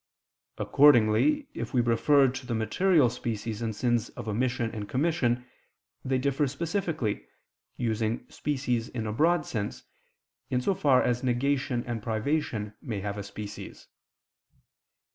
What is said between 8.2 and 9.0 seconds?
species